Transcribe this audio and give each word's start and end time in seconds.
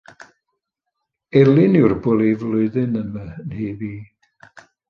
Elin 1.41 1.77
yw'r 1.81 1.95
bwli'r 2.07 2.41
flwyddyn 2.45 2.99
yn 3.03 3.15
fy 3.19 3.29
nhyb 3.55 3.89
i 3.93 3.95